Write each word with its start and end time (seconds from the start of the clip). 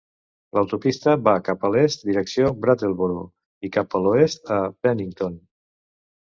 L'autopista 0.57 1.11
va 1.27 1.33
cap 1.49 1.67
a 1.69 1.69
l'est 1.75 2.05
direcció 2.11 2.49
Brattleboro 2.63 3.19
i 3.69 3.71
cap 3.77 3.95
a 3.95 4.03
l'oest 4.07 4.51
a 4.57 4.59
Bennington. 4.89 5.39